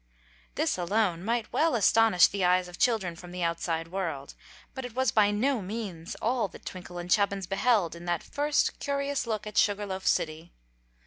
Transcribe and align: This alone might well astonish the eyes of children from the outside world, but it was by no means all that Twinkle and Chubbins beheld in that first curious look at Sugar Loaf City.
This 0.55 0.79
alone 0.79 1.23
might 1.23 1.53
well 1.53 1.75
astonish 1.75 2.25
the 2.25 2.43
eyes 2.43 2.67
of 2.67 2.79
children 2.79 3.15
from 3.15 3.31
the 3.31 3.43
outside 3.43 3.89
world, 3.89 4.33
but 4.73 4.83
it 4.83 4.95
was 4.95 5.11
by 5.11 5.29
no 5.29 5.61
means 5.61 6.15
all 6.23 6.47
that 6.47 6.65
Twinkle 6.65 6.97
and 6.97 7.07
Chubbins 7.11 7.45
beheld 7.45 7.93
in 7.95 8.05
that 8.05 8.23
first 8.23 8.79
curious 8.79 9.27
look 9.27 9.45
at 9.45 9.59
Sugar 9.59 9.85
Loaf 9.85 10.07
City. 10.07 10.53